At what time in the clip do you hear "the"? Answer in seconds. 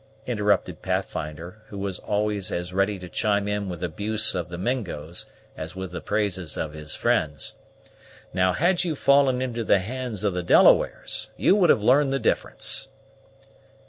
4.47-4.57, 5.91-6.01, 9.63-9.77, 10.33-10.41, 12.11-12.17